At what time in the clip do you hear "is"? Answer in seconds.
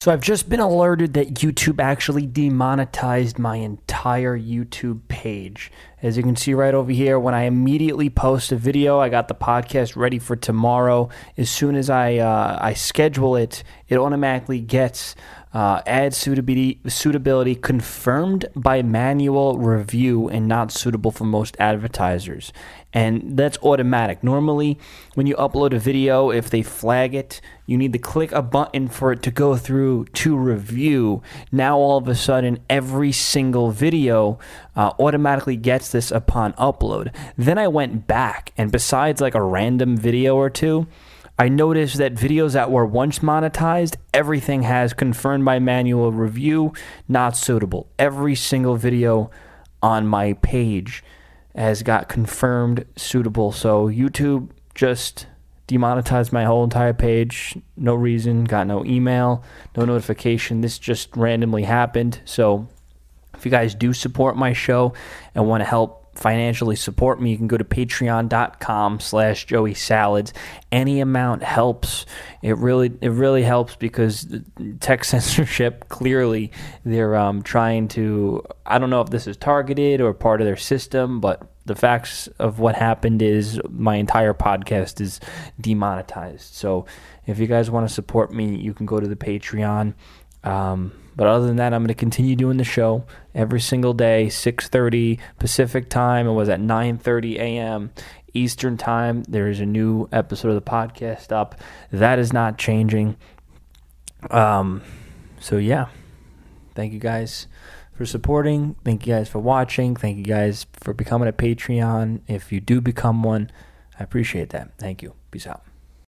79.26-79.36, 83.22-83.60, 85.00-85.20, 99.48-99.60, 102.18-102.32